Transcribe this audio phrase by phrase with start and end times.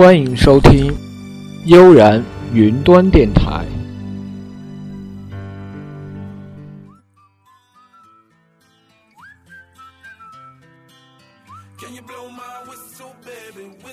[0.00, 0.96] 欢迎收听
[1.66, 3.62] 悠然云端电台。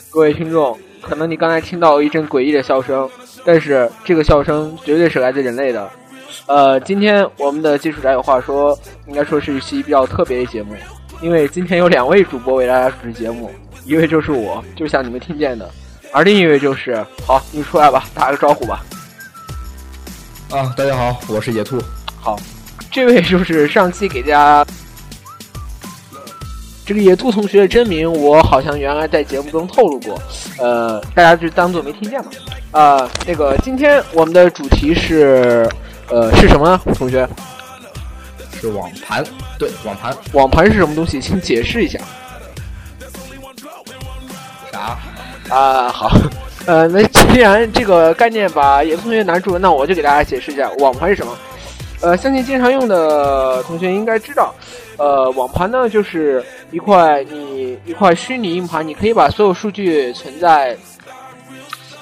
[0.10, 3.10] 各位听众，可能你刚才听到一阵诡异的笑声，
[3.44, 5.92] 但是这个笑声绝对是来自人类的。
[6.46, 10.74] 呃，今天我们的技术宅有话说，应该说是一期比较特别的节目，
[11.22, 13.52] 因为今天有两位主播为大家主持节目，
[13.84, 15.70] 一位就是我，就像你们听见的，
[16.12, 18.84] 而另一位就是，好，你出来吧，打个招呼吧。
[20.50, 21.82] 啊，大家好，我是野兔。
[22.20, 22.40] 好，
[22.92, 24.66] 这位就是上期给大家
[26.86, 30.20] 这个野兔同学的真名，我好像原来在节目中透露过，
[30.58, 32.30] 呃，大家就当做没听见吧。
[32.72, 35.70] 啊、那个今天我们的主题是，
[36.10, 36.82] 呃，是什么呢？
[36.96, 37.28] 同学，
[38.60, 39.24] 是网盘，
[39.60, 41.20] 对，网盘网盘是什么东西？
[41.20, 42.00] 请解释一下。
[45.50, 46.12] 啊，好，
[46.66, 51.38] 呃，那既然这个概念把野同学难住了，那我就给大家解释一下网盘是什么。
[52.02, 54.54] 呃，相信经常用的同学应该知道，
[54.98, 60.78] 呃，网盘呢就是一块你一块虚拟硬盘，你可以把所有数据存在，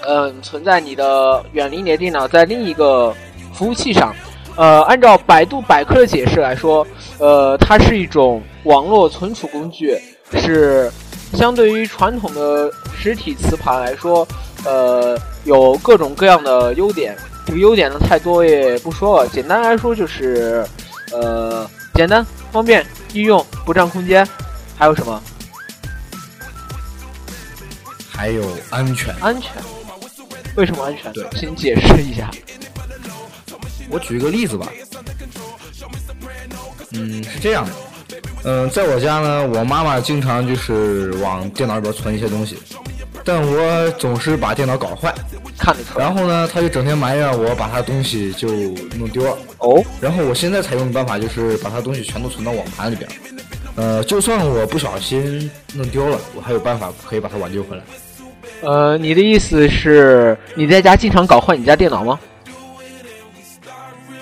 [0.05, 3.13] 嗯、存在你的远离你的电脑，在另一个
[3.53, 4.13] 服务器上。
[4.57, 6.85] 呃，按照百度百科的解释来说，
[7.19, 9.97] 呃，它是一种网络存储工具，
[10.33, 10.89] 是
[11.35, 14.27] 相对于传统的实体磁盘来说，
[14.63, 17.15] 呃，有各种各样的优点。
[17.45, 20.65] 这个优点呢太多也不说了，简单来说就是，
[21.11, 22.83] 呃，简单、方便、
[23.13, 24.27] 易用、不占空间，
[24.75, 25.21] 还有什么？
[28.09, 29.13] 还有安全。
[29.19, 29.51] 安全。
[30.55, 31.11] 为什么安全？
[31.13, 32.31] 对请解释一下。
[33.89, 34.67] 我举个例子吧。
[36.93, 37.71] 嗯，是这样的。
[38.47, 42.55] 嗯，在我家呢，我妈妈经常就是往电脑里边存一些东西，
[43.23, 45.11] 但我总是把电脑搞坏，
[45.57, 45.75] 看。
[45.97, 48.47] 然后呢，她就整天埋怨我把她东西就
[48.99, 49.35] 弄丢了。
[49.57, 53.09] 哦，然后我现在采用的办法就是把她东西全都存到网盘里边。
[53.75, 57.83] 呃，就算我不小心弄丢了，我还有办法可以把它挽救回来。
[58.61, 62.19] 呃，你的意思是你在家经常搞坏你家电脑吗？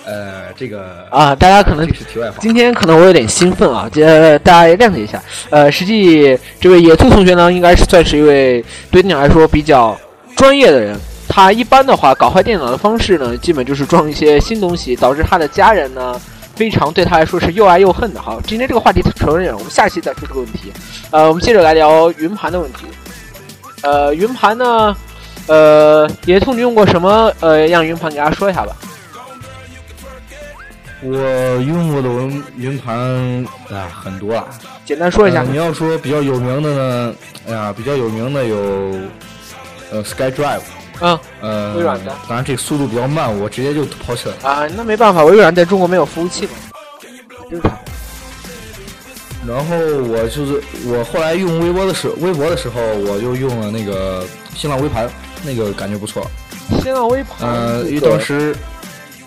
[0.06, 2.38] 呃，这个啊，大家可能是题外话。
[2.40, 5.22] 今天可能我有点兴奋啊，呃大家也谅解一下。
[5.50, 9.98] 呃，实际这位野兔同学呢，应该是算是一位对电脑来说比较
[10.36, 11.00] 专业的人。
[11.28, 16.20] 他一般的话搞坏电脑的方式呢，基本就是装一些新东西，导致他的家人呢
[16.54, 18.22] 非常对他来说是又爱又恨的。
[18.22, 20.72] 好，今天这个话题扯远了，我们下期再说这个问题。
[21.12, 22.86] 呃，我们接着来聊云盘的问题。
[23.82, 24.96] 呃，云盘呢，
[25.48, 28.12] 呃，野兔你用过什么呃样云盘？
[28.12, 28.76] 给大家说一下吧。
[31.04, 32.98] 我用过的云云盘
[33.70, 34.48] 啊很多啊，
[34.86, 35.48] 简单说一下呃。
[35.50, 37.16] 你要说比较有名的呢，
[37.48, 38.56] 哎呀，比较有名的有
[39.92, 40.62] 呃 SkyDrive，
[41.02, 44.36] 嗯呃，微软的当然这个速度比较慢，我直接就抛弃了。
[44.44, 46.52] 啊，那没办法，微软在中国没有服务器嘛，
[47.52, 47.72] 正常。
[49.46, 54.26] 然后我就是我后来用微博的时微博的时候，我就用了那个
[54.56, 55.10] 新浪微盘，
[55.44, 56.26] 那个感觉不错。
[56.82, 58.56] 新浪微盘，呃，因为当时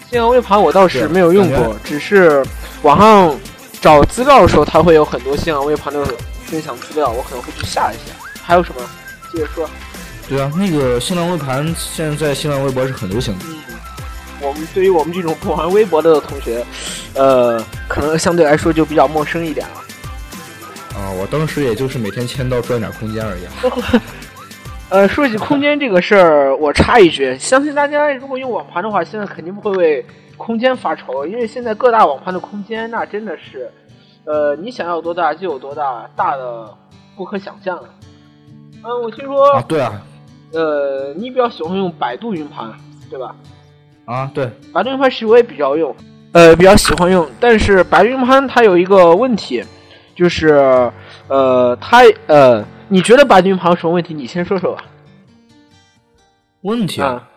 [0.09, 2.45] 新浪微盘我倒是没有用过，只是
[2.83, 3.37] 网上
[3.81, 6.05] 找资料的时候，它会有很多新浪微盘的
[6.45, 8.15] 分享资料，我可能会去下一下。
[8.41, 8.81] 还有什么？
[9.33, 9.69] 接着说。
[10.29, 13.45] 对啊，那个新浪微盘现在在新浪微博是很流行的。
[13.49, 13.57] 嗯，
[14.41, 16.65] 我们对于我们这种不玩微博的同学，
[17.15, 20.99] 呃，可能相对来说就比较陌生一点了。
[20.99, 24.01] 啊，我当时也就是每天签到赚点空间而已啊。
[24.89, 33.69] 呃，说起空间这个事儿，我插一句，相信大家如果用网盘的话，现在肯定不会为空间发愁，因为现在各大网盘的空间那真的是，
[34.25, 36.73] 呃，你想要多大就有多大，大的
[37.17, 37.77] 不可想象。
[38.85, 40.01] 嗯，我听说，啊，对啊，
[40.53, 42.73] 呃，你比较喜欢用百度云盘，
[43.11, 43.35] 对吧？
[44.05, 45.93] 啊，对，百度云盘其实我也比较用，
[46.31, 49.65] 呃，比较喜欢用，但是百度云盘它有一个问题，
[50.15, 50.93] 就是，
[51.27, 54.15] 呃，它呃，你觉得百度云盘有什么问题？
[54.15, 54.85] 你先说说吧。
[56.63, 57.09] 问题啊。
[57.09, 57.29] 啊，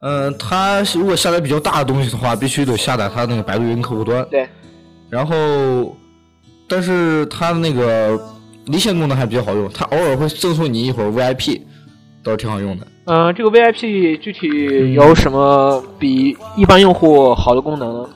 [0.00, 4.26] 嗯，它如果下载比较大的东西的话，必须得下载它那个百度云客户端。
[4.30, 4.48] 对。
[5.08, 5.96] 然后，
[6.68, 8.20] 但是它的那个
[8.66, 11.60] 离线功能还比较好用，它偶尔会赠送你一会儿 VIP，
[12.22, 12.86] 倒是挺好用的。
[13.06, 18.08] 嗯、这个 VIP 具体有什么比一般用户好的功能呢？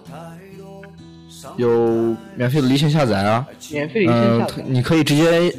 [1.56, 4.52] 有免费的离线下载啊，免费离线嗯、下载。
[4.56, 5.52] 它你可以直接，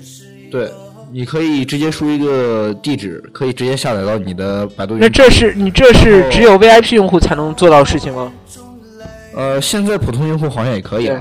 [0.50, 0.72] 对，
[1.12, 5.00] 你可以直接输一个地址，可以直接下载到你的百度云。
[5.00, 8.34] 那这是你这是只有 VIP 用户才能做到的事情吗？
[9.36, 11.12] 呃，现在普通用户好像也可以。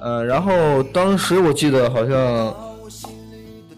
[0.00, 2.54] 呃，然后当时我记得好像，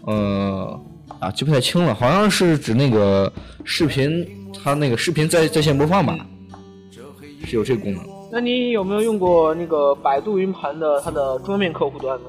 [0.05, 0.79] 呃，
[1.19, 3.31] 啊，记不太清了，好像是指那个
[3.63, 4.27] 视频，
[4.63, 6.15] 它那个视频在在线播放吧，
[7.45, 8.03] 是有这个功能。
[8.31, 12.25] 那你有没有用过那个百度云盘的它的桌面客户端呢？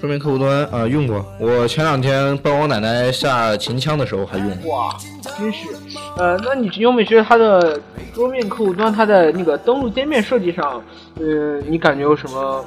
[0.00, 1.24] 桌面客户端啊，用过。
[1.38, 4.48] 我前两天帮我奶奶下秦腔的时候还用。
[4.66, 4.96] 哇，
[5.38, 5.68] 真是。
[6.16, 7.80] 呃，那你有没有觉得它的
[8.14, 10.82] 桌面客户端它的那个登录界面设计上，
[11.16, 12.64] 呃，你感觉有什么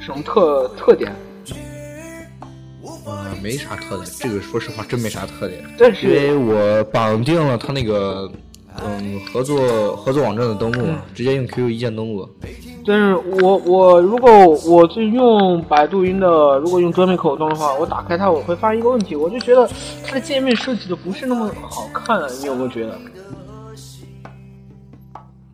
[0.00, 1.14] 什么特特点？
[3.04, 5.64] 呃，没啥特点，这个说实话真没啥特点。
[5.78, 8.30] 但是因为我绑定了它那个。
[8.84, 12.28] 嗯，合作合作网站的登录，直接用 QQ 一键登录。
[12.86, 14.30] 但是我我如果
[14.66, 19.68] 我就用百度云的，如果用桌面客户端的话，我打开它，我会发现一个问题，我就觉得
[20.06, 22.98] 它的界面设计的不是那么好看，你有没有觉得？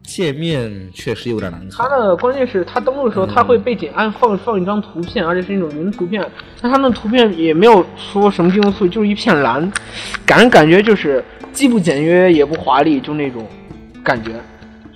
[0.02, 1.70] 界面确实有点难看。
[1.70, 6.22] 它的关键是它登录的时候，它会背景按放放一张图片，而且是那种云图片，
[6.60, 9.72] 但它那图片也没有说什么定素，就是一片蓝，
[10.26, 11.24] 感感觉就是。
[11.52, 13.46] 既不简约也不华丽，就那种
[14.02, 14.30] 感觉，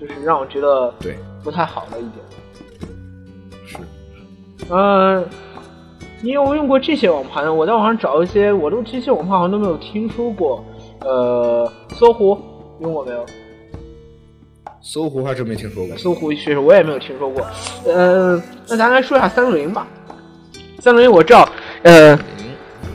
[0.01, 1.15] 就是让我觉得对
[1.47, 2.19] 不太好了，已经。
[3.69, 3.79] 是，
[4.69, 5.25] 嗯，
[6.21, 7.57] 你有用过这些网盘？
[7.57, 10.65] 我在网上找一些，我都这些网盘好像都没有听说过。
[11.03, 12.37] 呃，搜狐
[12.81, 13.25] 用过没有？
[14.83, 15.97] 搜狐还真没听说过。
[15.97, 17.47] 搜狐其实我也没有听说过。
[17.87, 19.87] 嗯，那咱来说一下三六零吧。
[20.81, 21.49] 三六零我知道，
[21.85, 22.19] 呃，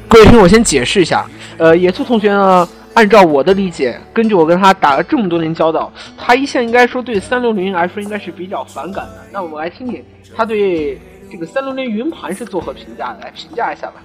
[0.10, 1.26] 各位听我先解释一下。
[1.58, 2.68] 呃，野兔同学呢？
[2.94, 9.26] 按照我的理解，根据我跟他打了这么多年交道，他一向应该说对三六零来说应该是比较反感的。
[9.32, 10.04] 那我们来听听
[10.36, 11.00] 他对
[11.32, 14.04] 这个三六零云盘是作何评价的，来评价一下吧。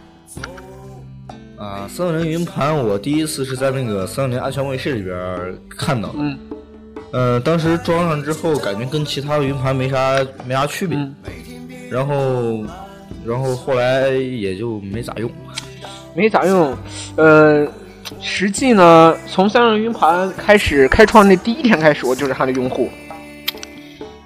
[1.59, 6.15] 啊，三六零云盘，我第一次是在那个三六零安全卫士里边看到的。
[6.19, 6.39] 嗯。
[7.13, 10.97] 呃，当时装上之后，感觉跟其他的云盘没啥没啥区别。
[11.91, 12.65] 然后，
[13.25, 15.31] 然后后来也就没咋用。
[16.15, 16.77] 没咋用，
[17.17, 17.67] 呃。
[18.21, 22.89] 实际呢，从三六零云盘开始开创那第一天开始，我就是它的用户。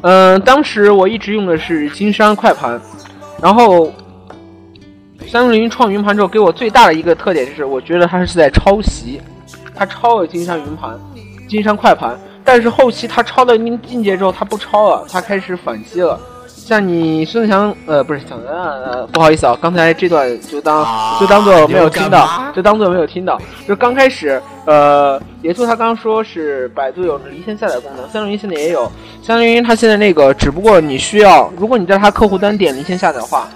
[0.03, 2.81] 嗯，当时我一直用的是金山快盘，
[3.43, 3.93] 然后
[5.27, 9.21] 三六零创云盘之后，给我最大的一个特点就是，我觉得它是在抄袭，
[9.75, 10.99] 它抄了金山云盘、
[11.49, 16.19] 金山快盘，但是后期它抄到一定境界之后，它不抄了，它开始反击了。
[16.67, 20.87] 像你孙子强，呃，不是想呃，不好意思啊，刚才这段就当
[21.19, 23.41] 就当做没有听到，就当做没有听到。
[23.67, 28.91] 就刚开始，呃，野兔他刚说是百度有离线下载功能，三六零现在也有。
[29.23, 33.49] 三六零它现在那个，只不过你需要，如果你在它客户端点离线下载的话，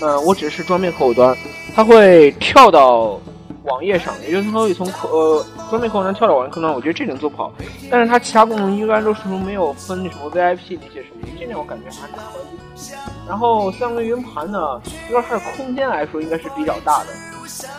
[0.00, 1.36] 嗯，我只是桌面客户端，
[1.74, 3.20] 它会跳到。
[3.64, 7.52] 网页上，也就是它会从客呃桌面客户端跳到网页客户端，我觉得这点做不好。
[7.90, 13.28] 但是它其他功能一般都是没有分那什么 VIP 那些什么，这点我感觉还是可以。
[13.28, 17.06] 然后三维云盘呢，主要它的空间来说应该是比较大的。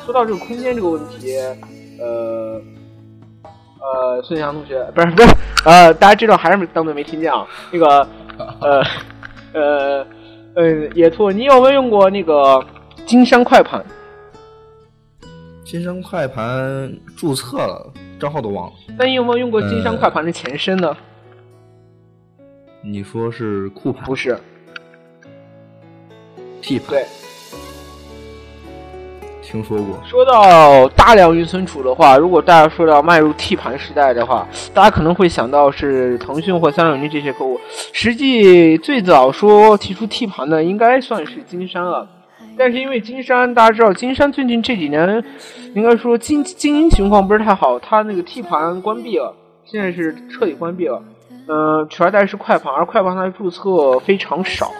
[0.06, 1.36] 说到这个空间这个问题，
[2.00, 2.62] 呃
[3.80, 5.28] 呃，孙翔同学不是不是
[5.66, 7.46] 呃，大家知道还是当做没听见啊？
[7.72, 8.08] 那个
[8.62, 8.84] 呃
[9.54, 10.06] 呃
[10.56, 12.64] 呃，野兔，你有没有用过那个
[13.06, 13.84] 金山快盘？
[15.64, 18.74] 金山快盘注册了，账号都忘了。
[18.98, 20.96] 那你有没有用过金山快盘的前身呢？
[22.82, 24.06] 你说是酷盘？
[24.06, 24.38] 不是
[26.62, 26.90] ，T 盘。
[26.90, 27.06] 对，
[29.42, 29.98] 听说过。
[30.06, 37.60] 说到大量运存储的话，如果大家说到迈入 T 盘时代的话，大家可能会想到是腾讯或三六零这些客户。
[37.94, 42.08] 实际最早说提出 T 盘的，应该算是金山了。
[42.58, 45.24] 但是因为金山，大家知道金山最近这几年，
[45.74, 49.34] 应该说经经营情况不是太好，它那个 T 盘关闭了，
[49.66, 51.02] 现在是彻底关闭了。
[51.48, 54.72] 嗯，取而代之是快盘，而快盘它的注册非常少，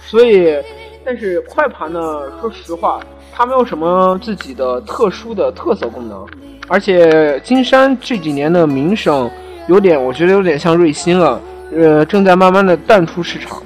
[0.00, 0.56] 所以，
[1.04, 2.00] 但是快盘呢，
[2.40, 3.00] 说实话，
[3.32, 6.26] 它没有什么自己的特殊的特色功能，
[6.66, 9.30] 而且金山这几年的名声
[9.68, 11.40] 有点，我觉得有点像瑞星了，
[11.72, 13.62] 呃，正在慢慢的淡出市场，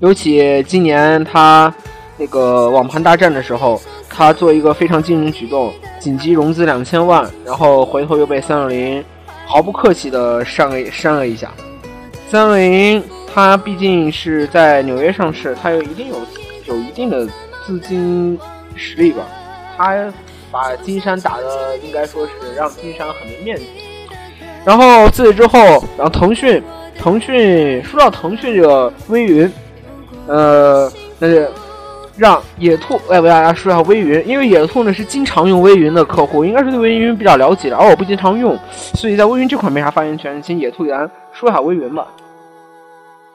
[0.00, 1.72] 尤其今年它。
[2.18, 9.04] 那个网盘大战的时候，他做一个非常惊人举动，紧急融资两千万，然后回头又被三六零
[9.46, 11.48] 毫不客气的扇了扇了一下。
[12.28, 16.16] 三六零它毕竟是在纽约上市，它有一定有
[16.64, 17.24] 有一定的
[17.64, 18.36] 资金
[18.74, 19.22] 实力吧，
[19.76, 20.12] 它
[20.50, 23.62] 把金山打的应该说是让金山很没面子。
[24.64, 25.58] 然后自此之后，
[25.96, 26.60] 然后腾讯，
[26.98, 29.52] 腾讯说到腾讯这个微云，
[30.26, 31.46] 呃，那就。
[32.18, 38.58] 让野兔来为大家说一下微云，因为野兔呢是经常用微云的客户，应该是对微云比较了解的，而我不经常用，
[38.94, 42.08] 所以在微云这块没啥发言权，请野兔给咱说一下微云吧。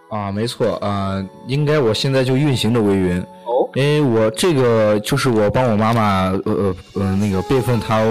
[0.10, 3.18] 啊，没错啊，应该我现在就运行着微云。
[3.46, 8.04] 哦，因为我这个就是我帮我妈妈呃呃呃那个备份她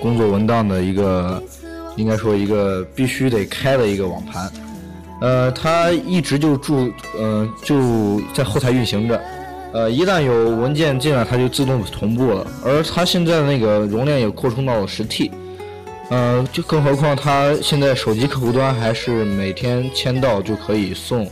[0.00, 1.42] 工作文档的一个，
[1.96, 4.48] 应该说一个必须得开的一个网盘。
[5.20, 6.88] 呃，它一直就住
[7.18, 9.20] 呃就在后台运行着。
[9.72, 12.46] 呃，一旦有文件进来，它就自动同步了。
[12.64, 15.30] 而它现在的那个容量也扩充到了十 T。
[16.10, 21.26] 呃，就更何况它现在手机客户端还是每天签到就可以送，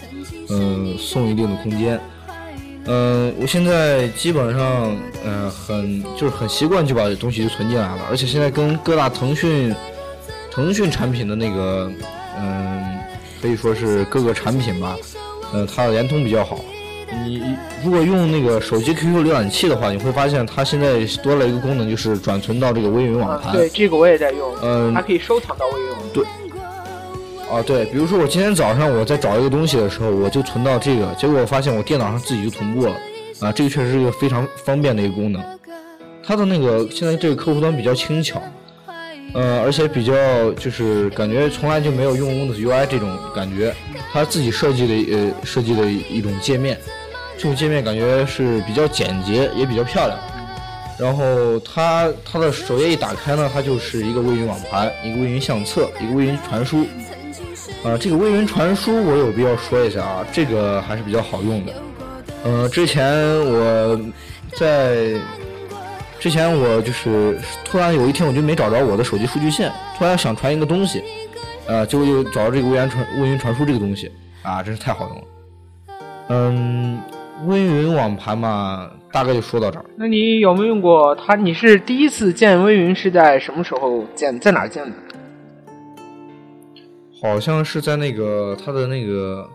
[0.49, 2.01] 嗯，送一定的空间。
[2.87, 9.75] 嗯，我现在基本上，嗯，很就是很习惯就把东西就存进来了，而且现在跟各大腾讯，
[10.51, 11.93] 腾讯产品的那个，
[12.39, 12.99] 嗯，
[13.43, 14.97] 可以说是各个产品吧，
[15.53, 16.59] 嗯，它的联通比较好。
[17.25, 23.53] 你如果用那个手机 QQ 浏览器的话，你会发现它现在多了一个功能，就是转存到这个微云网盘。
[23.53, 26.09] 对，这个我也在用，嗯，它可以收藏到微云网盘。
[26.13, 26.25] 对。
[27.51, 32.95] 啊，对，比如说我今天早上我在找一个东西的时候，我就存到这个，结果我发现我电脑上自己就同步了，
[33.41, 35.43] 啊，这个确实是一个非常方便的一个功能。
[36.23, 38.41] 它的那个现在这个客户端比较轻巧，
[39.35, 40.15] 呃，而且比较
[40.53, 43.75] 就是感觉从来就没有用 Windows UI 这种感觉，
[44.13, 46.79] 它自己设计的呃设计的一种界面，
[47.41, 50.19] 这种界面感觉是比较简洁也比较漂亮。
[50.99, 56.87] 然后它它的首页一打开呢，它就是一个微云网盘，一个微云相册，一个微云传输。
[57.83, 61.73] 呃，这个微云传输我有必要说一下啊，这个还是比较好用的。
[62.45, 63.17] 呃，之前
[63.47, 63.99] 我
[64.59, 65.15] 在
[66.19, 71.03] 之前我就是突然有一天我就没找着我的手机数据线，突然想传一个东西，
[71.67, 75.25] 呃，结果就找到这个微云传微云传输这个东西啊，真是太好用了。
[76.33, 77.01] 嗯，
[77.47, 79.85] 微云网盘嘛，大概就说到这儿。
[79.97, 81.35] 那你有没有用过它？
[81.37, 84.39] 你是第一次建微云是在什么时候建？
[84.39, 84.93] 在哪建的？
[87.23, 89.49] 好像是在那个它的那个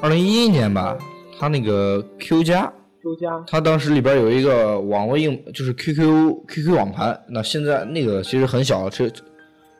[0.00, 0.96] 二零一一年吧，
[1.38, 7.18] 它那个 Q 加，Q 加，它当时里边有一个网络硬，就是 QQ QQ 网盘。
[7.28, 9.08] 那现在那个其实很小，这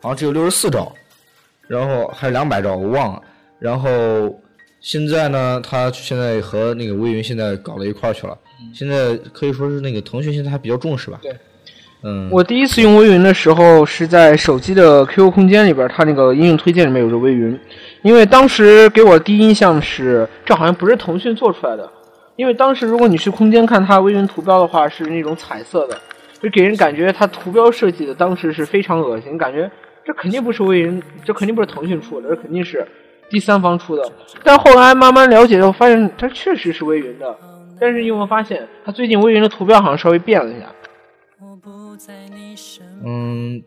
[0.01, 0.93] 好像只有六十四兆，
[1.69, 3.23] 然后还是两百兆，我忘了。
[3.59, 4.40] 然后
[4.81, 8.37] 现在呢，他现在和那个微云现在搞到一块儿去了。
[8.75, 11.19] 现在可以说是那个腾讯现在还比较重视吧。
[11.23, 11.33] 对。
[12.03, 17.59] 嗯，我第一次用微云的时候是在手机的 QQ 空间里边，它那个应用推荐里面有个微云。
[18.03, 21.87] 因为当时给我第一印象是，这好像不是腾讯做出来的。
[22.37, 26.01] 因为当时如果你去空间看它微云图标的话，是那种彩色的，
[26.41, 29.71] 就给人感觉它图标设计的当时是非常恶心，感觉
[30.03, 32.87] 这肯定不是微云，这肯定不是腾讯出的，这肯定是
[33.31, 34.13] 第三方出的。
[34.43, 37.35] 但后来慢慢了解之后，发现它确实是微云的。
[37.81, 40.67] 但是你有没有发现，它最近微云的图标好像稍微变了一下？
[43.03, 43.63] 嗯，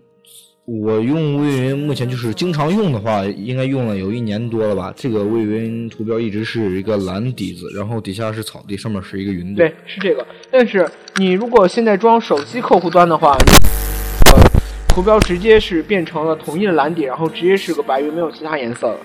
[0.65, 4.93] 我用微云目前就是经常用的话，应该用了有一年多了吧。
[4.95, 10.25] 这个微云图标一直是一个蓝底子，然后底下是草地，上面是一个云对，是这个。
[10.51, 14.43] 但是你如果现在装手机客户端的话，呃，
[14.87, 18.97] 图标直接是变成了统一的蓝底，然后直接是个白云，没有其他颜色了。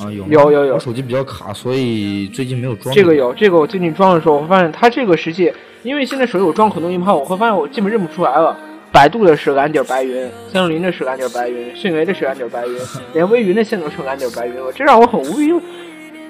[0.00, 0.74] 啊，有有有有。
[0.74, 2.94] 我手机比较卡，所以最近没有装。
[2.94, 5.52] 这个有，这个我最近装的时候，我发现它这个实际。
[5.84, 8.56] 因为现在手机我装很多硬盘，我会发现我基本认不出来了。
[8.90, 12.74] 百度的是蓝底白云，三六零的是蓝底白云，迅雷的是蓝底白云，
[13.12, 15.54] 连微云的现在都是蓝底白云了，这让我很无语。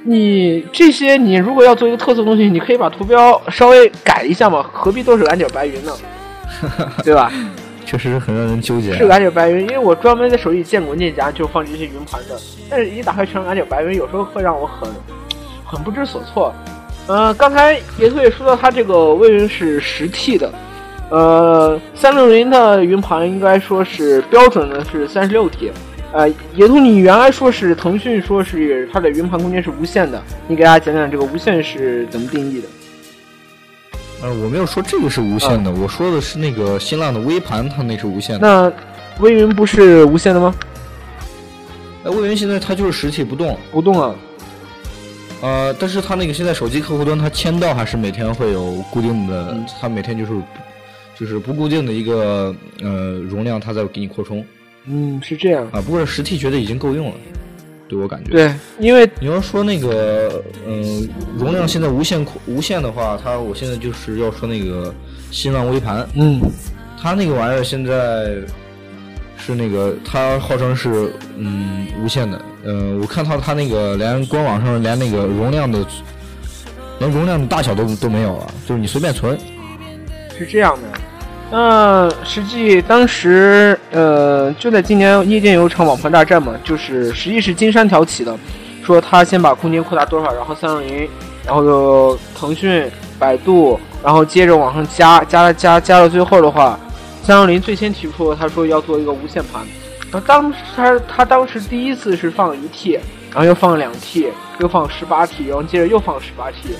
[0.04, 5.92] 你这些你如果要做一个特色东西，你可以把图标稍微改一下嘛，何必都是蓝底白云呢？
[7.04, 7.32] 对吧？
[7.88, 8.92] 确实是很让人纠结。
[8.92, 14.86] 是蓝底白云，因为我专门在手机建文件夹就放这些云盘的，但是一打开全是蓝底白云，有时候会让我很
[15.64, 16.52] 很不知所措。
[17.06, 20.52] 呃，刚才野兔也说到，它这个微云是十 T 的，
[21.08, 25.72] 呃，三六零的云盘应该说是标准的是三十六 T，
[26.12, 32.68] 呃，野兔，你原来说是腾讯说是它的云盘空间是无限的，你给大家讲讲这个无限是怎么定义的？
[34.20, 38.46] 呃，我没有说这个是无线的，我说的是那个新浪的微盘，它那是无线的。
[38.46, 40.54] 那微云不是无线的吗？
[42.02, 44.14] 呃，微云现在它就是实体不动，不动啊。
[45.40, 50.32] 呃，但是它那个现在手机客户端，它签到还是每天会有固定的，它每天就是
[51.16, 54.44] 就是不固定的一个呃容量，它在给你扩充。
[54.86, 55.80] 嗯，是这样啊。
[55.80, 57.14] 不过实体觉得已经够用了，
[57.88, 58.30] 对我感觉。
[58.30, 64.94] 对，因为你要说那个嗯容量现在无限无限的话，它我现在就是要说那个
[65.30, 66.40] 新浪微盘，嗯，
[67.00, 68.36] 它那个玩意儿现在。
[69.40, 75.78] 是那个，它号称是嗯无限的，嗯，我看到它那个连官网上连那个容量的，
[76.98, 79.38] 连容量的大小都都没有了，就是你随便存。
[80.36, 81.00] 是这样的，
[81.50, 88.36] 那实际当时呃就在今年夜间有场网盘大战嘛，就是实际是金山挑起的，
[88.84, 91.08] 说他先把空间扩大多少，然后三六零，
[91.46, 96.78] 然后就腾讯，百度，然后接着往上加，加了加加到最后的话，
[97.22, 99.62] 三六零最先提出他说要做一个无线盘。
[100.12, 102.92] 然后当时他他当时第一次是放一 T，
[103.30, 104.28] 然后又放两 T，
[104.58, 106.76] 又放十八 T，然后接着又放十八 T，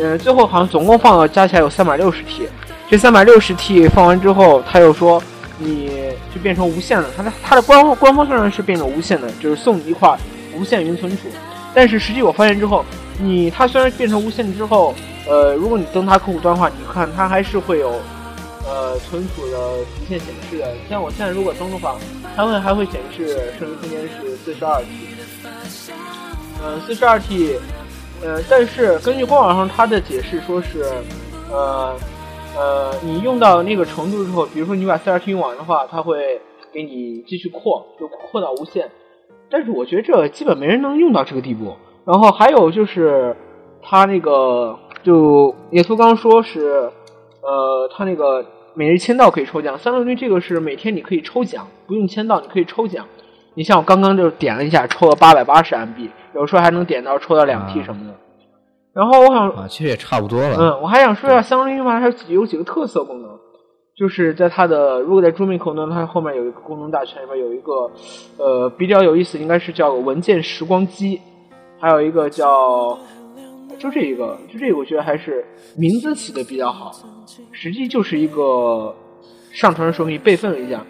[0.00, 2.48] 嗯，最后好像总共放了加起来有三百六十 T。
[2.90, 5.22] 这三百六十 T 放完之后，他又说
[5.58, 7.08] 你就变成无线了。
[7.16, 10.18] 他的他的官方官方上是变成无线的，就是送你一块
[10.56, 11.28] 无线云存储。
[11.72, 12.84] 但是实际我发现之后，
[13.20, 14.92] 你它虽然变成无线之后，
[15.28, 17.92] 呃，如果你登它客户端的话，你看它还是会有
[18.66, 19.58] 呃存储的
[19.96, 20.66] 极限显示的。
[20.88, 21.94] 像我现在如果登的话。
[22.36, 24.88] 它会还会显示剩余空间是四十二 T，
[26.62, 27.58] 嗯，四十二 T，
[28.22, 30.86] 呃，但是根据官网上它的解释说是，
[31.50, 31.94] 呃，
[32.60, 36.38] 呃，你用到那个程度之后，比如说你把 CRT 用完的话，它会
[36.70, 38.90] 给你继续扩，就扩到无限。
[39.48, 41.74] 但是我觉得这基本没人能用到这个地步。
[42.04, 43.34] 然后还有就是，
[43.80, 46.90] 它那个就野兔刚说是，
[47.40, 48.44] 呃，它那个。
[48.72, 53.04] 每日签到可以抽奖，三六零这个是每天你可以抽奖，不用签到你可以抽奖。
[53.54, 58.14] 你像我刚刚就点了一下，抽了八百八十 MB，有时候还能点到抽到两 T 什么的。
[59.00, 60.56] 然后我想啊，其实也差不多了。
[60.58, 63.30] 嗯，我还想说一下三六零嘛，它有几个特色功能，
[63.96, 67.90] 就是在它的如果在桌面口呢，它后面有一个功能大全里面有一个
[68.36, 71.18] 呃比较有意思，应该是叫文件时光机，
[71.80, 72.98] 还有一个叫。
[73.78, 75.42] 就这一个，就这个，我觉得还是
[75.74, 76.92] 名字起的比较好，
[77.50, 78.94] 实际就是一个
[79.52, 80.84] 上传的时候给你备份了一下。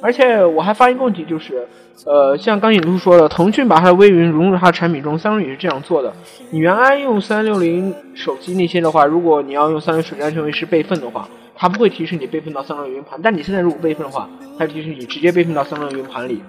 [0.00, 1.66] 而且我还发现一个问题，就是
[2.04, 6.12] 呃，像刚引路说的，腾讯把它的微云融入它的产品中，三六零也是这样做的。
[6.50, 13.18] 你原来用三六零手机那些的话，如果你要用三六零手机安全卫士备份的话，它不会提示你备份到三六零云盘。
[13.22, 16.42] 但你现在如果备份的话，它提示你直接备份到三六零云盘里。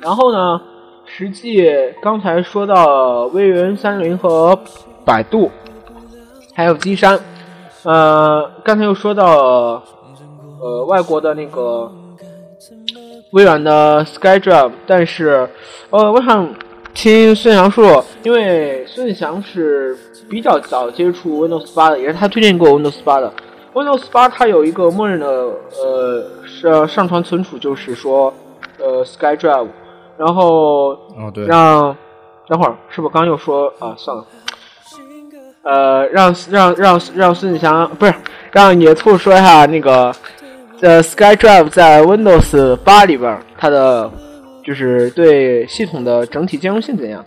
[0.00, 0.60] 然后呢？
[1.04, 1.68] 实际
[2.00, 4.58] 刚才说到微云三六零和
[5.04, 5.50] 百度，
[6.54, 7.18] 还有金山，
[7.82, 9.82] 呃，刚才又说到
[10.60, 11.92] 呃外国的那个
[13.32, 15.48] 微软的 SkyDrive，但是
[15.90, 16.54] 呃，我想
[16.94, 19.96] 听孙翔说，因为孙翔是
[20.28, 23.32] 比较早接触 Windows 八的，也是他推荐过 Windows 八的。
[23.72, 28.32] Windows 八它有一个默认的呃上上传存储，就是说
[28.78, 29.68] 呃 SkyDrive。
[30.18, 31.96] 然后，哦对，让
[32.46, 33.94] 等会儿是不是刚又说啊？
[33.96, 34.24] 算了，
[35.62, 38.14] 呃，让让让让孙子祥不是
[38.52, 40.14] 让野兔说一下那个
[40.82, 44.10] 呃，SkyDrive 在 Windows 八里边它的
[44.64, 47.24] 就是对系统的整体兼容性怎样？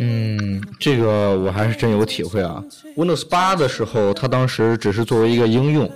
[0.00, 2.60] 嗯，这个我还是真有体会啊。
[2.96, 5.88] Windows 八的时候，它当时只是作为一个应用。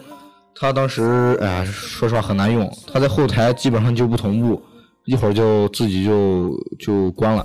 [0.55, 4.63] 它当时哎呀，说实话很难用，它在后台基本上就不同步，
[5.07, 7.45] 一会儿就自己就就关了，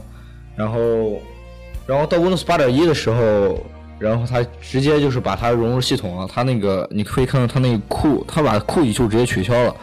[0.55, 1.19] 然后，
[1.87, 3.59] 然后到 Windows 八点一的时候，
[3.97, 9.75] 然后他直接就是把它融入系统了，他那个你可以看到他那个库，他把库就直接取消了，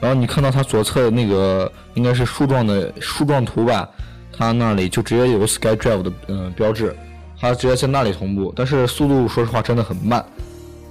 [0.00, 3.88] 然后你看到他左侧的那个应该是树状的树状图吧，
[4.36, 6.96] 他那里就直接有 SkyDrive 的嗯标志，
[7.40, 10.24] 他直接在那里同步，但是速度说实话真的很慢。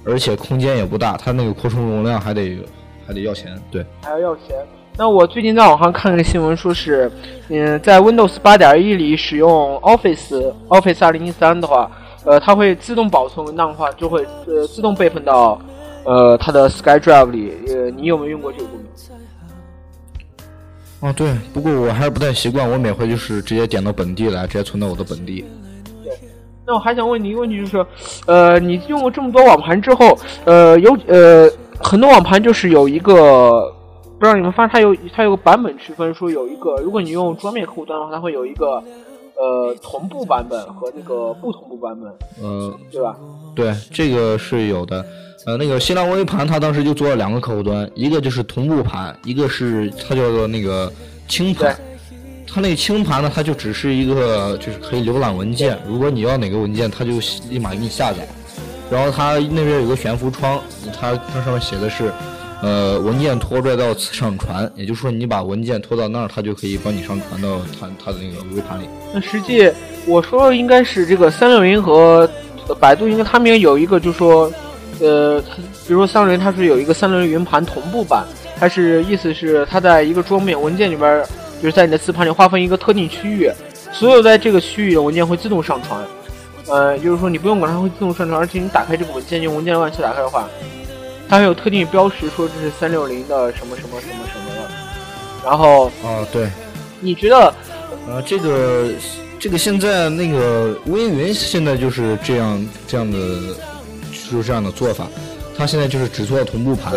[0.02, 2.58] 而且空间也不大，它那个扩充容量还得
[3.06, 4.56] 还得要钱，对，还要要钱。
[4.96, 7.12] 那我最近在网上看了个新闻，说是，
[7.50, 11.90] 嗯，在 Windows 八点一里使用 Office Office 二零一三的话，
[12.24, 15.60] 呃，它会自动保存文档的话，就会呃自动备份到
[16.04, 17.52] 呃它的 SkyDrive 里。
[17.68, 18.86] 呃，你有没有用过这个功能？
[21.00, 25.44] 哦，对，不过我还是不太习惯，我每回就是直接点到本地来，直接存到我的本地。
[26.04, 26.12] 对
[26.66, 27.86] 那我还想问你一个问题，就是，
[28.26, 31.50] 呃，你用过这么多网盘之后，呃，有呃
[31.82, 33.72] 很多网盘就是有一个，
[34.18, 38.82] 不知道你们发现它有它有个版本区分，说有一个，如果你用桌面客户端的话，它会有一个
[39.40, 43.16] 呃同步版本和那个不同步版本，呃，对吧？
[43.54, 45.04] 对，这个是有的。
[45.46, 50.92] 呃，那个新浪微盘它当时就做了两个客户端，一个就是同步盘，一个是它叫做那个
[51.26, 51.74] 轻盘。
[52.46, 55.78] 它那个轻盘呢，它就只是一个，就是可以浏览文件。
[55.86, 57.12] 如果你要哪个文件，它就
[57.48, 58.28] 立马给你下载。
[58.90, 60.60] 然后它那边有个悬浮窗，
[60.92, 62.12] 它它上面写的是，
[62.62, 64.70] 呃，文件拖拽到此上传。
[64.74, 68.84] 也就是说，你把文件拖到那儿，它就可以帮你上传到它它的那个微盘里。
[69.12, 69.70] 那实际
[70.06, 72.28] 我说的应该是这个三六零和
[72.78, 74.52] 百度，应该他们有一个，就是说，
[75.00, 75.40] 呃，
[75.86, 78.24] 比如说三六零它是有一个三六零云盘同步版，
[78.56, 81.24] 它是意思是它在一个桌面文件里边。
[81.62, 83.46] 就是在你的磁盘里划分一个特定区域，
[83.92, 86.02] 所有在这个区域的文件会自动上传。
[86.68, 90.48] 呃，就是说你不用管它会自动上传，而且你打开这个文件用文件浏览器打开的话，
[91.30, 94.68] 它还有特定标识说这是三六零的什么什么什么什么的。
[95.44, 96.50] 然后，啊，对，
[96.98, 97.54] 你觉得，
[98.08, 98.88] 呃，这个
[99.38, 103.16] 这个现在那个微云现在就是这样这样的，
[104.28, 105.06] 就是这样的做法。
[105.56, 106.94] 它现在就是只做同步盘。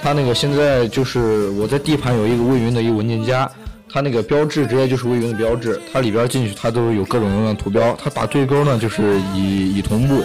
[0.00, 3.50] 它那个现在就是我在 D 盘有一个微云的一个文件夹，
[3.92, 7.98] 它那个标志直接就是微云的标志，它里边进去它都有各种各样的图标。
[8.00, 10.22] 它打对勾呢就是已已同步，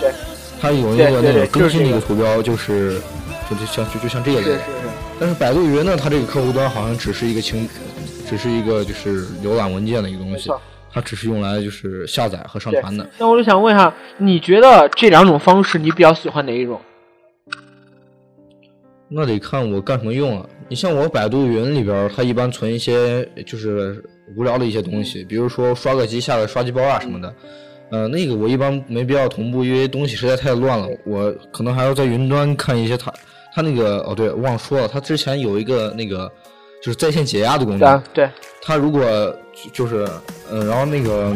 [0.61, 3.01] 它有那个那个更新的一个图标就是
[3.51, 4.57] 就就像就就像这个类。
[5.19, 7.67] 但是百度云呢，它这个客户端好像只是一个情，
[8.27, 10.49] 只是一个就是浏览文件的一个东西。
[10.93, 13.09] 它只是用来就是下载和上传的。
[13.17, 16.81] 那我就想问一下，你觉得这两种方式你比较喜欢哪一种？
[19.07, 20.49] 那得看我干什么用了。
[20.67, 24.03] 你像我百度云里边，它一般存一些就是
[24.37, 27.33] 无聊的一些东西，比如说刷个机下个刷机包啊什么的。
[27.89, 30.87] 呃，那个我一般没必要同步，因为东西实在太乱了。
[31.05, 33.13] 我可能还要在云端看一些它
[33.53, 36.31] 它那个哦对，忘说了，他之前有一个那个
[36.81, 38.03] 就是在线解压的功能。
[38.13, 38.29] 对。
[38.61, 39.03] 他如果
[39.73, 40.07] 就是，
[40.51, 41.35] 嗯，然后那个，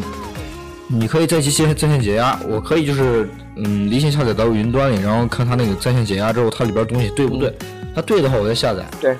[0.87, 7.53] 你可以在机器在线解压，我可以就是，嗯，离线下载到云端里，然后看他那个在线解压之后，它里边东西对不对？
[7.93, 8.85] 它对的话，我再下载。
[9.01, 9.17] 对。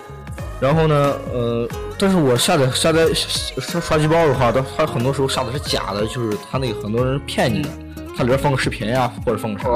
[0.62, 1.68] 然后呢，呃，
[2.00, 7.70] 但是我下载下载刷刷机包的话，它它很多时候下的是假的，就是它那个很多人骗你的，
[8.16, 9.68] 它里边放个视频呀，或者放个啥。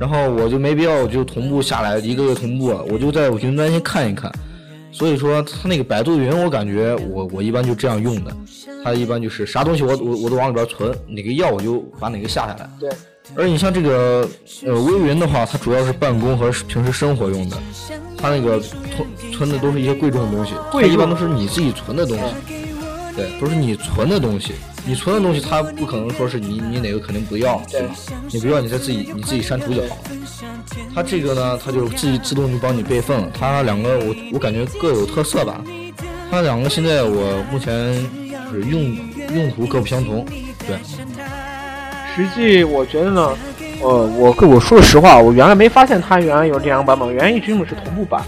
[0.00, 4.32] 然后我就没必要就同步下来一个个同步，我就在云端先看一看。
[4.90, 8.34] 所以说，它那个百度云，我感觉我我一般就这样用的。
[8.82, 12.68] 它一般就是啥东西我我我都往里边存，哪个要我就把哪个下下来。
[12.80, 12.90] 对。
[13.36, 14.28] 而你像这个
[14.64, 17.56] 呃微云的话，它主要是办公和平时生活用的。
[18.16, 22.24] 它那个存存的都是一些贵重的东西，它一般都是你自己存的东西。
[23.14, 24.54] 对，都是你存的东西。
[24.86, 27.94] 你存的东西，它不可能说是你你哪个肯定不要，对吧？
[28.30, 29.96] 你不要，你再自己你自己删除就好了。
[30.94, 33.28] 它这个呢，它就自己自动就帮你备份了。
[33.38, 35.62] 它两个我我感觉各有特色吧。
[36.30, 37.94] 它两个现在我目前
[38.50, 38.96] 就是用
[39.34, 40.24] 用途各不相同。
[40.66, 40.76] 对。
[42.14, 43.36] 实际我觉得呢，
[43.80, 48.22] 呃，我跟我说实话，我原来没发现它原来有这两个版本，原来一直用的是同步版。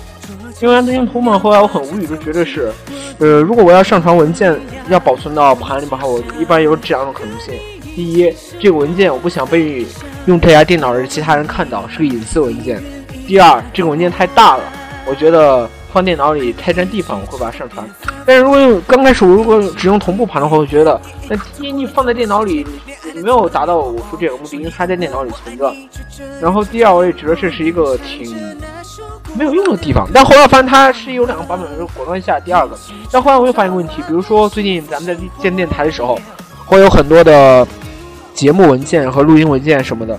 [0.61, 2.73] 因为它用同步版，后来我很无语，就觉得是，
[3.23, 4.59] 呃，如果我要上传文件，
[4.89, 7.55] 要保存到盘里的话，我一般有这两种可能性。
[7.95, 9.87] 第一，这个文件我不想被
[10.27, 12.79] 用这台电脑的其他人看到，是个隐私文件；
[13.25, 14.65] 第二，这个文件太大了，
[15.07, 17.89] 我觉得放电脑里太占地方，我会把它上传。
[18.27, 22.67] 但是如果用刚开始我如果只用同步盘的话，我觉得那第一你放在电脑里
[23.15, 25.73] 你没有达到我说这个目的，因为它在电脑里存着。
[26.41, 28.35] 然后第二，我也觉得这是一个挺
[29.35, 30.09] 没有用的地方。
[30.13, 32.77] 但后来发现它是有两个版本，就果断下第二个。
[33.11, 36.19] 但后来我又发现个问题，比如说最近咱们在建电台的时候，
[36.67, 37.67] 会有很多的。
[38.35, 40.19] 节目文件和录音文件什么的，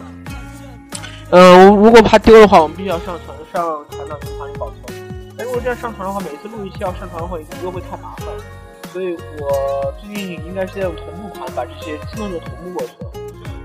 [1.31, 5.33] 嗯，如果怕丢的话，我们必须要上传上传到云盘里保存。
[5.35, 8.27] 但如果这样上传的话，每次录一期要上传的话，又会太麻烦。
[8.93, 13.09] 所以我最近应该是在用同步盘把这些自动就同步过去了。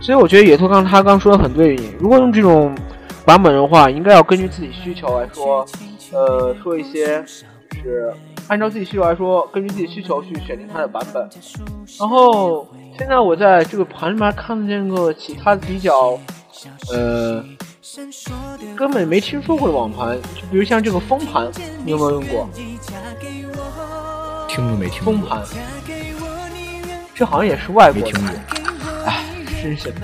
[0.01, 2.75] 所以我觉得野兔刚他刚说的很对，如果用这种
[3.29, 5.67] 版本的话，应该要根据自己需求来说，
[6.13, 8.11] 呃，说一些是
[8.47, 11.29] 按照自己需求来说，根据自己需求去选定它的版本，
[11.99, 12.67] 然后。
[12.99, 16.19] 现在我在这个盘里面看见个其他比较，
[16.93, 17.45] 呃，
[18.75, 21.49] 根本没听说过的网盘，就比如像这个风盘，
[21.85, 22.49] 你有没有用过？
[24.49, 25.05] 听都没听。
[25.05, 25.45] 风盘，
[27.15, 28.03] 这好像也是外国。
[28.03, 28.31] 没听过。
[29.05, 29.23] 哎，
[29.63, 29.95] 真是。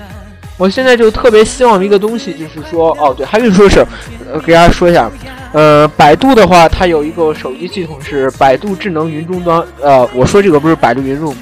[0.57, 3.85] 我现在就特别希望一个东西，就是说，哦，对，还有说是，
[4.31, 5.11] 呃，给大家说一下，
[5.51, 11.35] 呃，百度的话，它有一个手机系统是百度智能云终端，呃，我说这个不是百度云 room。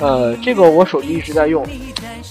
[0.00, 1.64] 呃，这个我手机一直在用。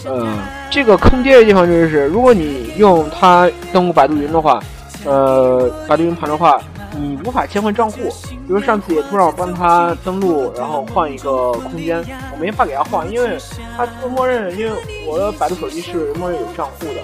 [0.06, 0.38] 呃，
[0.70, 4.62] 这个坑爹的地方就是，如果你用它登录百度云的话，
[5.06, 6.60] 呃，百度云盘的话，
[6.97, 7.97] 你无法切换账户。
[8.29, 13.38] 比如上次野兔让我帮他登录，然后换一个空间，我没法给他换，因为
[13.75, 14.71] 他默认，因为
[15.05, 17.01] 我的百度手机是默认有账户的，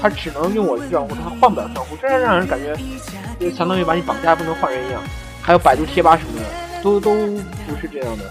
[0.00, 2.76] 他只能用我的账户，他换不了账户，这让人感觉
[3.38, 5.00] 就相当于把你绑架，不能换人一样。
[5.42, 7.10] 还有百度贴吧什么的，都都
[7.66, 8.24] 不是这样的。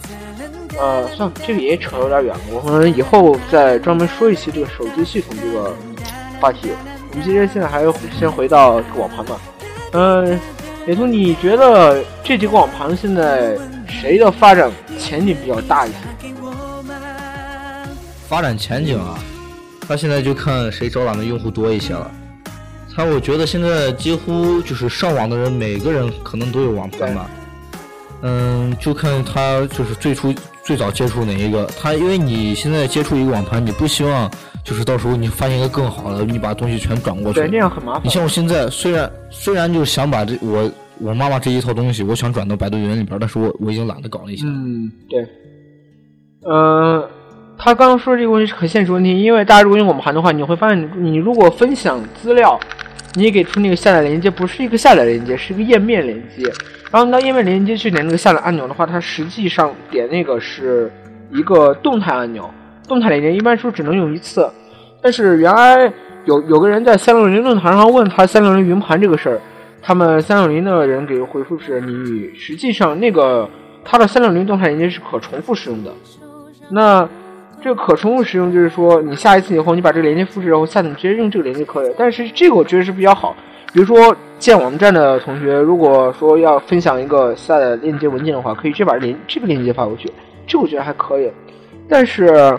[0.80, 2.42] 呃，算了，这个也扯有点远了。
[2.52, 5.74] 我们以后再专门说一期这个手机系统这个
[6.40, 6.70] 话题。
[7.10, 9.40] 我们今天现在还是先回到这个网盘吧。
[9.94, 10.40] 嗯，
[10.88, 13.58] 野兔，你觉得这几个网盘现在
[13.90, 15.98] 谁的发展前景比较大一些？
[18.30, 19.20] 发展前景啊，
[19.86, 22.10] 他现在就看谁招揽的用户多一些了。
[22.96, 27.30] 他我觉得现在几乎就是上网的人，每个人可能都有网盘吧。
[28.22, 30.34] 嗯，就看他就是最初。
[30.64, 31.66] 最早接触哪一个？
[31.80, 34.30] 他因为你现在接触一个网盘，你不希望
[34.68, 37.40] 就是到时候你发现一个更好的，你把东西全转过去。
[37.40, 38.02] 对，那样很麻烦。
[38.04, 44.46] 你像我现在，虽然虽然就想把这我我妈妈这一套东西，我想转到百度云里边，但是我我已经懒得搞那些。
[44.46, 45.26] 嗯，对。
[46.44, 47.10] 呃，
[47.58, 52.60] 他刚刚说的这个问题是很现实问题，因为大家如果用我们盘的话，你会发现你如果分享资料，
[53.14, 56.44] 你给出那个下载链接不是一个下载链接，是一个页面链接。
[56.92, 60.92] 然后你到页面链接去点那个下载按钮的话，它实际上点那个是
[61.32, 62.50] 一个动态按钮，
[62.88, 64.50] 动态链接一般说只能用一次。
[65.02, 65.92] 但是原来
[66.26, 69.40] 有有个人在三六零论坛上问他三六零云盘这个事儿，
[69.82, 73.50] 他们三六零的人给回复是你实际上那个
[73.86, 75.92] 它的三六零动态链接是可重复使用的。
[76.70, 77.08] 那
[77.62, 81.94] 这个可重复使用就是说，你下一次以后，你把这个链接复制，然后下次你直接用这个链接可以。
[81.98, 83.36] 但是这个我觉得是比较好。
[83.74, 90.12] 比如说建网站的同学，如果说要分享一个下载链接文件的话，可以直接把链这个链接发过去，
[90.46, 91.32] 这我觉得还可以。
[91.90, 92.58] 但是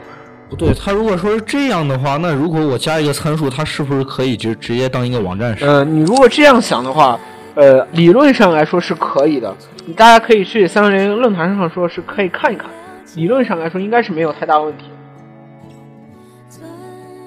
[0.49, 5.67] 不对，他如果说是这样的话，那如果我加一个参数，它是不是可以就直接当一个网站使？
[5.67, 7.19] 呃，你如果这样想的话，
[7.55, 9.55] 呃，理论上来说是可以的。
[9.97, 12.69] 大家可以去三六零论坛上说是可以看一看。
[13.15, 14.85] 理论上来说，应该是没有太大问题。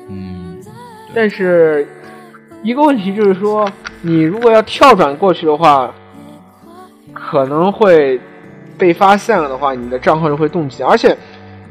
[0.09, 0.59] 嗯，
[1.13, 1.87] 但是
[2.63, 3.69] 一个问题就是说，
[4.01, 5.93] 你如果要跳转过去的话，
[7.13, 8.19] 可能会
[8.77, 10.83] 被发现了的话，你的账号就会冻结。
[10.83, 11.17] 而且，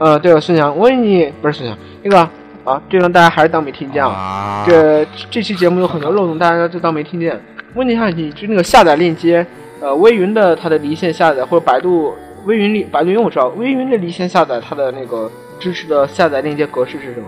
[0.01, 2.19] 呃，对了，孙强，我问你，不是孙强，那个
[2.65, 4.65] 啊，这个大家还是当没听见啊。
[4.67, 7.39] 这这期节目有很多漏洞，大家就当没听见。
[7.75, 9.47] 问你一下，你就那个下载链接，
[9.79, 12.15] 呃，微云的它的离线下载，或者百度。
[12.47, 17.27] 微云里，百度云我知道，微云的离线下载它的那个支持的下载链接格式是什么？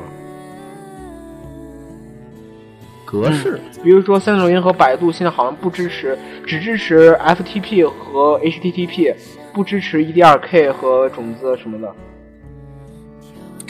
[3.05, 3.61] 格式？
[3.85, 9.15] 比如说三六零和百度现在好像不支持，只支持 FTP 和 HTTP，
[9.53, 11.95] 不支持 EDRK 和种子什么的。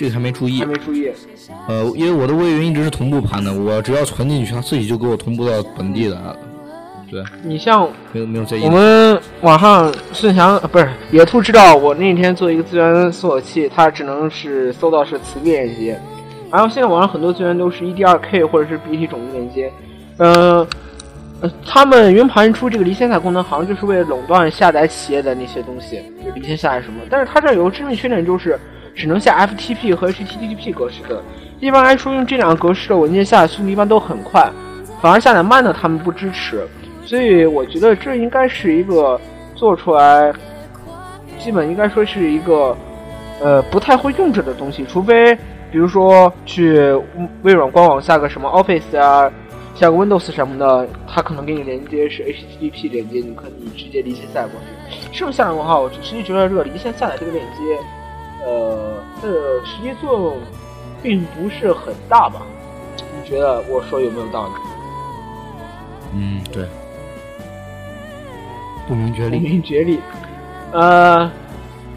[0.03, 1.09] 这个还没注意，还没注意。
[1.69, 6.37] 呃，因为我的微云一直是同步盘的，我只要存进去，它自己就给我同步到本地的。
[7.09, 16.01] 对你像没有没有在意我们网上孙翔不是野兔知道我那天做一个资源搜索器，它只能是搜到是磁力链接，
[16.51, 19.71] 然后现在网上很多资源都是 EDRK 或者是 BT 种子链接，
[20.17, 20.67] 嗯，
[21.65, 26.99] 他们云盘出这个离线下载功能，好像就是为了垄断下载企业的那些东西，就离线下载什么。
[27.09, 28.59] 但是它这有个致命缺点，就是
[28.94, 31.22] 只能下 FTP 和 HTTP 格式的。
[31.61, 34.50] 一般来说，用这两个格式的文件下载速度一般都很快，
[35.00, 36.66] 反而下载慢的他们不支持。
[37.05, 39.20] 所以我觉得这应该是一个
[39.55, 40.33] 做出来，
[41.38, 42.76] 基本应该说是一个，
[43.40, 44.85] 呃，不太会用着的东西。
[44.87, 45.35] 除非
[45.70, 46.78] 比如说去
[47.42, 49.31] 微软官网下个什么 Office 啊，
[49.74, 55.09] 下个 Windows 什么的，它可能给你连接是 HTTP 连接，你可以直接离线下载过去。
[55.12, 57.78] 剩下载的话，我实际觉得这个离线下载这个链接，
[58.44, 60.38] 呃，它的实际作用
[61.02, 62.42] 并不是很大吧？
[62.96, 64.52] 你觉得我说有没有道理？
[66.14, 66.66] 嗯，对。
[68.88, 70.00] 不明觉厉，不明觉厉。
[70.72, 71.31] 呃，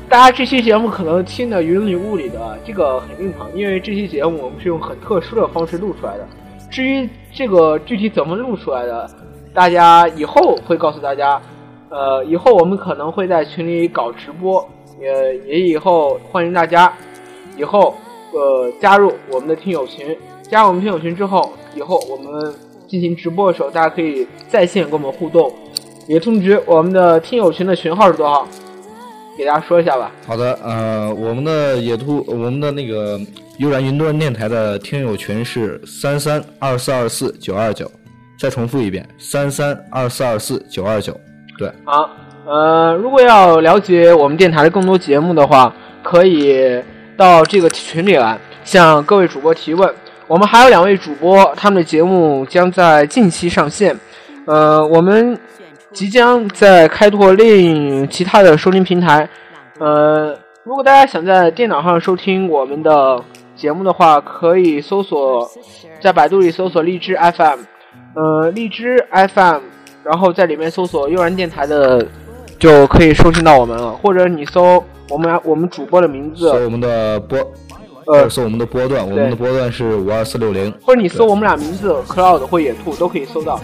[0.08, 6.28] 大家这期节目可能听的云里雾里的，这个很正常，因为这期节目我们是用很特殊的方式录出来的。
[6.70, 9.10] 至于这个具体怎么录出来的，
[9.54, 11.42] 大家以后会告诉大家。
[11.90, 14.68] 呃，以后我们可能会在群里搞直播，
[15.00, 16.92] 也也以后欢迎大家
[17.58, 17.96] 以后
[18.34, 20.16] 呃加入我们的听友群。
[20.44, 22.54] 加入我们听友群之后，以后我们
[22.88, 25.52] 进行直播的时候，大家可以在线跟我们互动。
[26.08, 28.48] 也通知我们的听友群的群号是多少？
[29.36, 30.12] 给大家说一下吧。
[30.26, 33.20] 好的，呃，我们的野兔，我们的那个
[33.58, 37.90] 悠然云端电台的听友群是三三二四二四九二九。
[38.38, 41.20] 再重复一遍，三三二四二四九二九。
[41.58, 41.72] 对。
[41.86, 42.10] 好，
[42.46, 46.82] 呃，如果要了解我们电台的更多节目的话，可以
[47.18, 49.94] 到这个群里来向各位主播提问。
[50.28, 54.00] 我们还有两位主播，他们的节目将在近期上线。
[54.46, 55.38] 呃，我们。
[55.92, 59.30] 即将在开拓另其他的收听平台，
[59.80, 63.24] 呃，如果大家想在电脑上收听我们的
[63.56, 65.50] 节目的话，可以搜索
[66.02, 67.60] 在百度里搜索荔枝 FM，
[68.14, 69.62] 呃，荔枝 FM，
[70.04, 72.06] 然后在里面搜索悠然电台的，
[72.60, 73.92] 就可以收听到我们了。
[73.92, 77.40] 或者你搜我们我们主播的名字，搜我们的播。
[78.08, 83.60] 呃，搜我们的波段，我们的波段是五二四六零，或者你搜我们俩名字 Cloud 或野兔都可以搜到。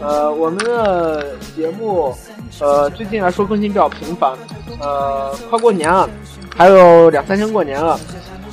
[0.00, 2.12] 呃，我们的节目，
[2.58, 4.32] 呃，最近来说更新比较频繁，
[4.80, 6.10] 呃，快过年了，
[6.56, 7.92] 还有两三天过年了，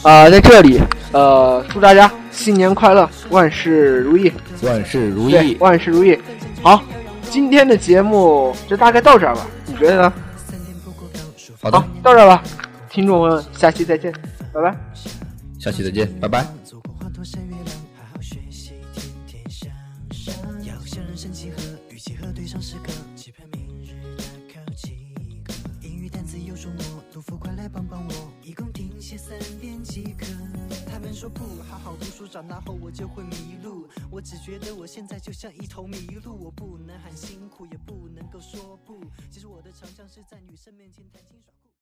[0.03, 0.79] 啊，在这里，
[1.11, 6.15] 呃，祝大家新年快乐，万事如意，万事如意，万事如意。
[6.61, 6.83] 好，
[7.31, 10.13] 今天的节目就大概到这儿吧，你觉得呢？
[11.59, 12.43] 好的，到这儿吧，
[12.87, 14.13] 听众们，下期再见，
[14.53, 14.77] 拜拜。
[15.59, 16.45] 下期再见，拜拜。
[25.81, 28.13] 英语单词有说诺，陆夫快来帮帮我，
[28.43, 28.91] 一共听。
[28.99, 30.27] 写三遍即可。
[30.91, 33.87] 他们说不好好读书，长大后我就会迷路。
[34.11, 39.01] 我只觉得我现在就像一头麋鹿，我不能喊辛苦，也不能够说不。
[39.31, 41.55] 其实我的长项是在女生面前谈清爽。